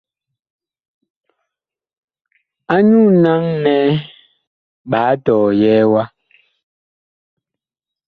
[2.73, 3.75] Anyuu naŋ nɛ
[4.89, 6.03] ɓa tɔyɛɛ ma.